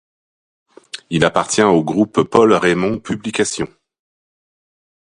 [1.11, 3.71] Il appartient au groupe Paul Raymond Publications.